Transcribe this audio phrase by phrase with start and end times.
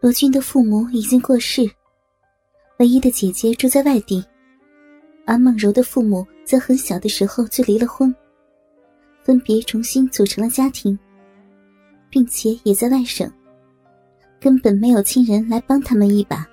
[0.00, 1.68] 罗军的父母已经过世，
[2.78, 4.22] 唯一的姐姐住在外地，
[5.24, 8.14] 而梦柔的父母则很小的时候就离了婚，
[9.24, 10.96] 分别重新组成了家庭，
[12.10, 13.30] 并且也在外省，
[14.38, 16.46] 根本没有亲人来帮他们一把。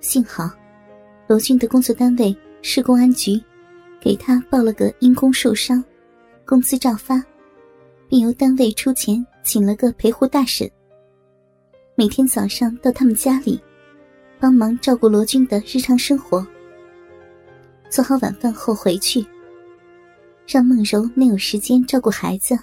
[0.00, 0.50] 幸好，
[1.26, 3.42] 罗军的工作单位市公安局
[4.00, 5.82] 给他报了个因公受伤，
[6.44, 7.24] 工资照发，
[8.06, 10.70] 并由单位出钱请了个陪护大婶。
[11.98, 13.58] 每天早上到他们家里，
[14.38, 16.46] 帮忙照顾罗军的日常生活。
[17.90, 19.26] 做好晚饭后回去，
[20.46, 22.54] 让梦柔能有时间照顾孩子。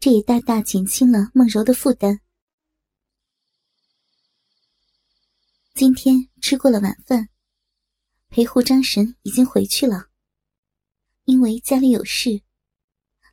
[0.00, 2.18] 这也大大减轻了梦柔的负担。
[5.74, 7.28] 今天吃过了晚饭，
[8.30, 10.06] 陪护张婶已经回去了。
[11.26, 12.40] 因为家里有事，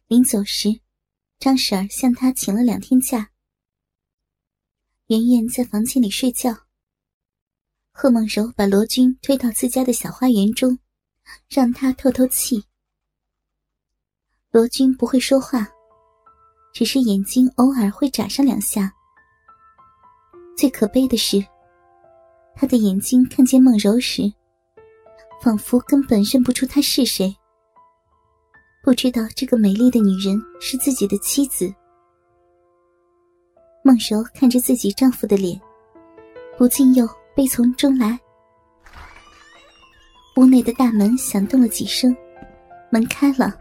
[0.07, 0.81] 临走时，
[1.39, 3.31] 张婶儿向他请了两天假。
[5.09, 6.55] 圆圆在房间里睡觉。
[7.91, 10.77] 贺梦柔把罗军推到自家的小花园中，
[11.49, 12.63] 让他透透气。
[14.51, 15.67] 罗军不会说话，
[16.75, 18.93] 只是眼睛偶尔会眨上两下。
[20.55, 21.44] 最可悲的是，
[22.55, 24.31] 他的眼睛看见梦柔时，
[25.41, 27.35] 仿佛根本认不出她是谁，
[28.83, 31.73] 不知道这个美丽的女人是自己的妻子。
[33.89, 35.59] 孟柔看着自己丈夫的脸，
[36.59, 38.19] 不禁又悲从中来。
[40.35, 42.15] 屋内的大门响动了几声，
[42.91, 43.59] 门开了，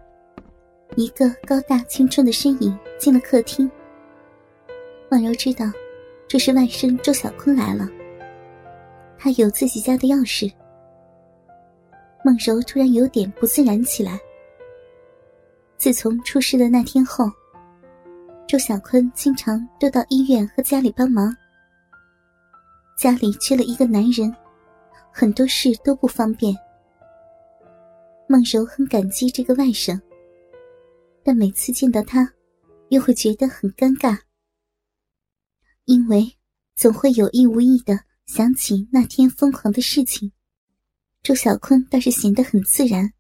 [0.97, 3.71] 一个高大青春的身影进了客厅。
[5.11, 5.65] 孟柔知道，
[6.29, 7.89] 这是外甥周小坤来了。
[9.17, 10.53] 他有自己家的钥匙。
[12.23, 14.21] 孟柔突然有点不自然起来。
[15.79, 17.25] 自从出事的那天后。
[18.49, 21.37] 周小坤经常都到医院和家里帮忙。
[22.97, 24.35] 家里缺了一个男人，
[25.13, 26.57] 很多事都不方便。
[28.27, 30.01] 孟柔很感激这个外甥，
[31.23, 32.27] 但每次见到他，
[32.89, 34.19] 又会觉得很尴尬，
[35.85, 36.27] 因为
[36.75, 40.33] 总会有意无意的想起那天疯狂的事情。
[41.23, 43.13] 周小坤倒是显得很自然，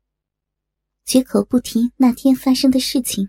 [1.04, 3.28] 绝口不提那天发生的事情。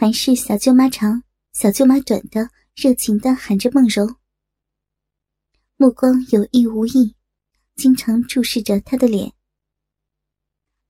[0.00, 4.06] 还是小舅妈长，小舅妈短的，热情的喊着梦柔，
[5.76, 7.16] 目光有意无意，
[7.74, 9.32] 经常注视着她的脸。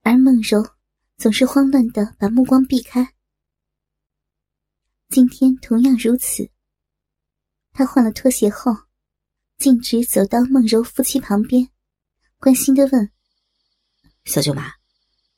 [0.03, 0.63] 而梦柔
[1.17, 3.15] 总是慌乱的把目光避开。
[5.09, 6.51] 今天同样如此。
[7.73, 8.77] 他换了拖鞋后，
[9.57, 11.71] 径直走到梦柔夫妻旁边，
[12.37, 13.11] 关心的问
[14.27, 14.75] ：“小舅妈，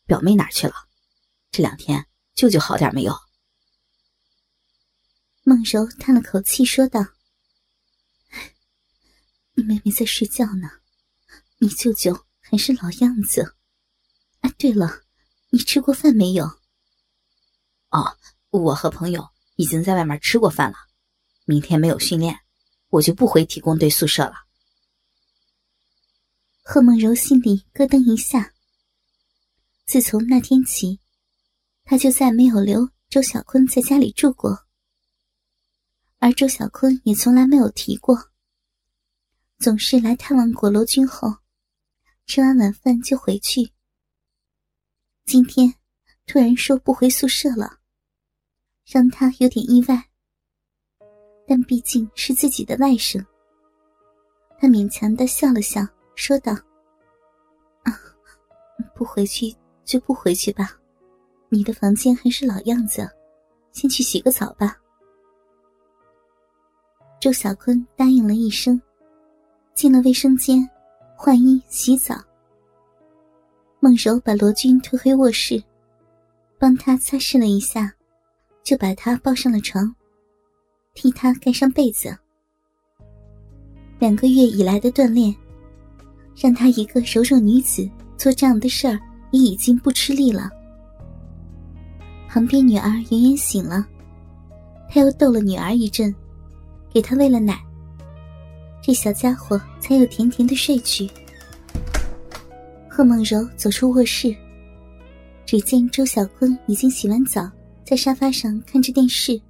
[0.06, 0.74] 表妹哪去了？
[1.52, 2.04] 这两天
[2.34, 3.14] 舅舅好点没有？”
[5.42, 7.04] 孟柔叹了口气，说道
[9.54, 10.68] ：“你妹妹在睡觉呢，
[11.58, 13.56] 你舅舅还是老样子。
[14.40, 15.02] 哎，对了，
[15.48, 16.44] 你吃过饭没有
[17.90, 18.16] ？”“哦，
[18.50, 20.76] 我和朋友已经在外面吃过饭了。
[21.46, 22.38] 明天没有训练，
[22.90, 24.34] 我就不回体工队宿舍了。”
[26.62, 28.52] 贺梦柔心里咯噔一下。
[29.86, 31.00] 自从那天起，
[31.84, 34.66] 他就再没有留周小坤在家里住过。
[36.20, 38.14] 而周小坤也从来没有提过，
[39.58, 41.34] 总是来探望果罗君后，
[42.26, 43.72] 吃完晚饭就回去。
[45.24, 45.74] 今天
[46.26, 47.78] 突然说不回宿舍了，
[48.84, 50.10] 让他有点意外。
[51.48, 53.24] 但毕竟是自己的外甥，
[54.58, 55.80] 他勉强的笑了笑，
[56.16, 56.52] 说道
[57.82, 57.96] ：“啊，
[58.94, 59.56] 不回去
[59.86, 60.78] 就不回去吧，
[61.48, 63.10] 你的房间还是老样子，
[63.72, 64.76] 先去洗个澡吧。”
[67.20, 68.80] 周小坤答应了一声，
[69.74, 70.66] 进了卫生间，
[71.14, 72.14] 换衣洗澡。
[73.78, 75.62] 孟柔把罗军推回卧室，
[76.58, 77.92] 帮他擦拭了一下，
[78.62, 79.94] 就把他抱上了床，
[80.94, 82.16] 替他盖上被子。
[83.98, 85.34] 两个月以来的锻炼，
[86.34, 88.98] 让他一个柔弱女子做这样的事儿
[89.30, 90.50] 也已经不吃力了。
[92.30, 93.86] 旁边女儿圆圆醒了，
[94.88, 96.14] 他又逗了女儿一阵。
[96.92, 97.56] 给他喂了奶，
[98.82, 101.08] 这小家伙才有甜甜的睡去。
[102.88, 104.34] 贺梦柔走出卧室，
[105.46, 107.48] 只见周小坤已经洗完澡，
[107.84, 109.40] 在沙发上看着电视，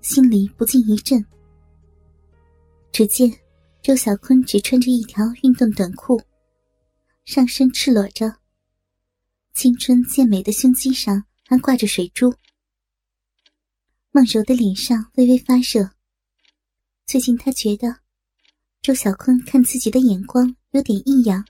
[0.00, 1.24] 心里不禁一震。
[2.92, 3.32] 只见
[3.82, 6.22] 周小坤只穿着一条运动短裤，
[7.24, 8.32] 上身赤裸着，
[9.54, 12.32] 青春健美的胸肌上还挂着水珠。
[14.12, 15.90] 梦柔的脸上微微发热。
[17.06, 17.94] 最近他觉得
[18.80, 21.44] 周小坤看自己的眼光有点异样，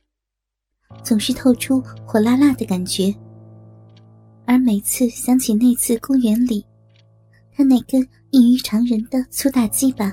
[1.05, 3.15] 总是透出火辣辣的感觉。
[4.45, 6.67] 而每次想起那次公园里，
[7.53, 10.13] 他那根异于常人的粗大鸡巴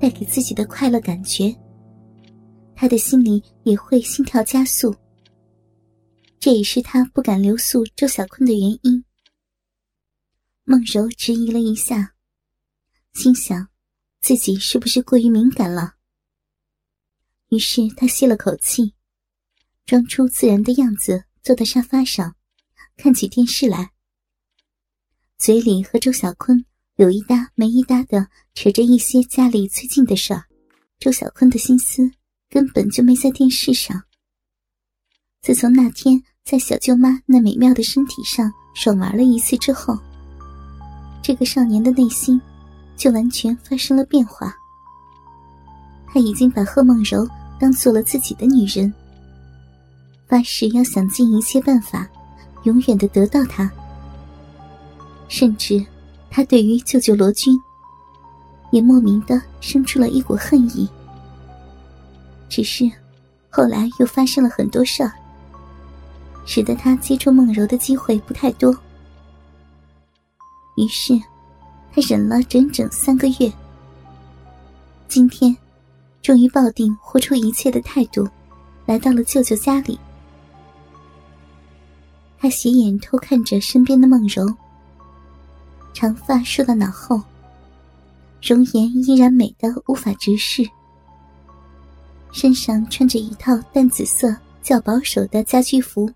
[0.00, 1.54] 带给自己的快乐感觉，
[2.74, 4.94] 他的心里也会心跳加速。
[6.40, 9.04] 这也是他不敢留宿周小坤的原因。
[10.64, 12.14] 孟柔迟疑了一下，
[13.12, 13.68] 心想
[14.20, 15.94] 自己是不是过于敏感了。
[17.48, 18.94] 于是他吸了口气，
[19.86, 22.36] 装出自然的样子，坐在沙发上，
[22.96, 23.90] 看起电视来，
[25.38, 26.64] 嘴里和周小坤
[26.96, 30.44] 有一搭没一搭的扯着一些家里最近的事儿。
[30.98, 32.10] 周小坤的心思
[32.48, 34.02] 根本就没在电视上。
[35.42, 36.22] 自从那天。
[36.42, 39.96] 在小舅妈那美妙的身体上爽玩了一次之后，
[41.22, 42.40] 这个少年的内心
[43.00, 44.54] 就完全发生了变化。
[46.06, 47.26] 他已经把贺梦柔
[47.58, 48.92] 当做了自己的女人，
[50.28, 52.06] 发誓要想尽一切办法，
[52.64, 53.70] 永远的得到她。
[55.28, 55.82] 甚至，
[56.28, 57.58] 他对于舅舅罗军，
[58.70, 60.86] 也莫名的生出了一股恨意。
[62.50, 62.84] 只是，
[63.48, 65.10] 后来又发生了很多事儿。
[66.44, 68.76] 使得他接触梦柔的机会不太多，
[70.76, 71.18] 于是
[71.92, 73.52] 他忍了整整三个月。
[75.08, 75.56] 今天，
[76.22, 78.28] 终于抱定豁出一切的态度，
[78.86, 79.98] 来到了舅舅家里。
[82.38, 84.46] 他斜眼偷看着身边的梦柔，
[85.92, 87.20] 长发梳到脑后，
[88.40, 90.66] 容颜依然美得无法直视，
[92.32, 96.10] 身上穿着一套淡紫色较保守的家居服。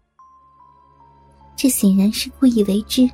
[1.56, 3.10] 这显然是故意为之，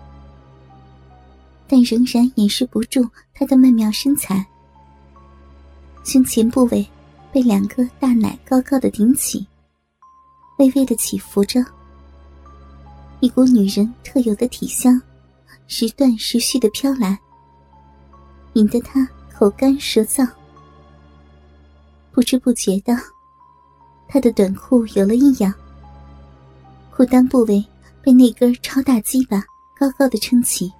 [1.71, 4.45] 但仍然掩饰不住她的曼妙身材。
[6.03, 6.85] 胸前部位
[7.31, 9.47] 被两个大奶高高的顶起，
[10.59, 11.65] 微微的起伏着，
[13.21, 15.01] 一股女人特有的体香
[15.69, 17.17] 时断时续的飘来，
[18.55, 20.29] 引得他口干舌燥。
[22.11, 22.93] 不知不觉的，
[24.09, 25.55] 他的短裤有了异样，
[26.91, 27.65] 裤裆部位。
[28.03, 29.45] 被那根超大鸡巴
[29.79, 30.73] 高高的撑起，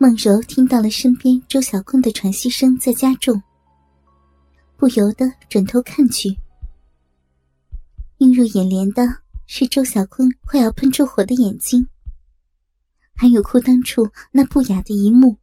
[0.00, 3.42] 孟柔听到了身边周小坤的喘息声在加重，
[4.76, 6.28] 不由得转头看去。
[8.18, 9.02] 映入眼帘的
[9.46, 11.84] 是周小坤快要喷出火的眼睛，
[13.16, 15.36] 还有裤裆处那不雅的一幕。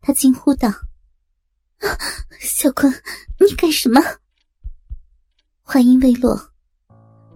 [0.00, 0.68] 他惊呼道
[2.40, 2.92] ：“小坤，
[3.38, 4.00] 你干什么？”
[5.62, 6.50] 话音未落。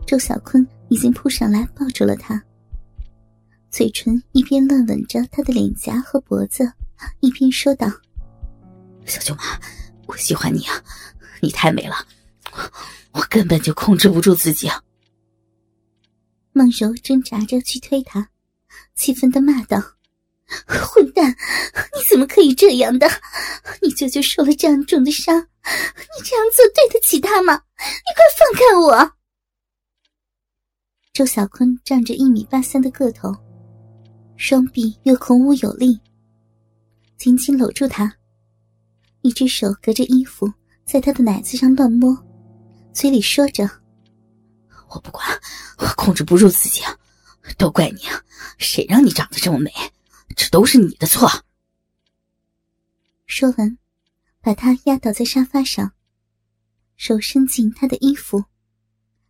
[0.08, 2.42] 周小坤已经扑上来抱住了她，
[3.74, 6.72] 嘴唇一边乱吻着他的脸颊和脖子，
[7.18, 7.90] 一边说道
[9.04, 9.42] ：“小舅妈，
[10.06, 10.80] 我喜欢你啊，
[11.40, 11.96] 你太美了，
[13.10, 14.80] 我根本就控制不住自己啊。”
[16.54, 18.28] 孟柔挣扎着去推他，
[18.94, 19.82] 气愤的骂道
[20.70, 23.08] ：“混蛋，你怎么可以这样的？
[23.82, 27.54] 你舅舅受了这样重的伤，你这样做对得起他吗？
[27.76, 29.12] 你快放开我！”
[31.12, 33.34] 周小坤仗着一米八三的个头，
[34.36, 36.00] 双臂又孔武有力，
[37.16, 38.16] 紧紧搂住她，
[39.22, 40.52] 一只手隔着衣服
[40.84, 42.16] 在她的奶子上乱摸，
[42.92, 43.68] 嘴里说着
[44.90, 45.26] ：“我不管，
[45.78, 46.82] 我控制不住自己，
[47.56, 48.00] 都怪你！
[48.58, 49.70] 谁让你长得这么美？
[50.36, 51.28] 这都是你的错。”
[53.26, 53.78] 说完，
[54.40, 55.92] 把她压倒在沙发上，
[56.96, 58.44] 手伸进她的衣服。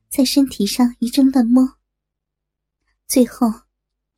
[0.09, 1.77] 在身体上一阵乱摸，
[3.07, 3.53] 最后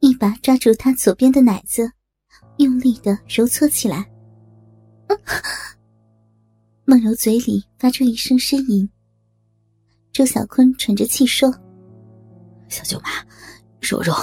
[0.00, 1.91] 一把抓住他左边的奶子，
[2.59, 4.09] 用力的揉搓起来。
[6.85, 8.88] 梦柔嘴里发出一声呻吟。
[10.12, 11.50] 周小坤喘着气说
[12.69, 13.11] ：“小舅妈，
[13.81, 14.15] 柔柔，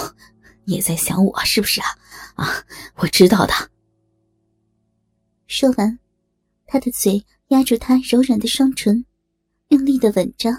[0.63, 1.87] 你也在想我是不是啊？
[2.35, 2.65] 啊，
[2.97, 3.53] 我知道的。”
[5.47, 5.99] 说完，
[6.65, 9.05] 他的嘴压住她柔软的双唇，
[9.67, 10.49] 用力的吻着。